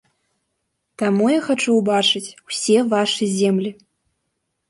[1.01, 3.71] Таму я хачу ўбачыць усе вашы землі.